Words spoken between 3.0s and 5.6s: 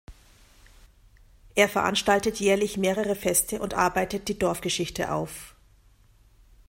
Feste und arbeitet die Dorfgeschichte auf.